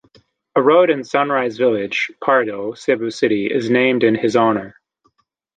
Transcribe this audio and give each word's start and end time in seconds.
A 0.55 0.61
road 0.63 0.89
in 0.89 1.03
Sunrise 1.03 1.57
Village, 1.57 2.11
Pardo, 2.23 2.73
Cebu 2.73 3.11
City 3.11 3.45
is 3.45 3.69
named 3.69 4.03
in 4.03 4.15
his 4.15 4.35
honor. 4.35 4.75